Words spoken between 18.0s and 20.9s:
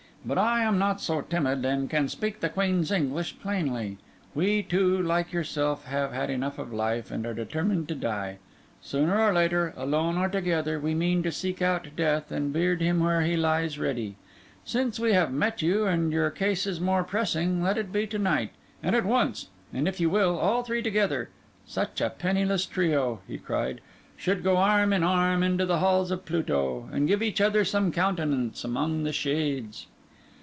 to night—and at once—and, if you will, all three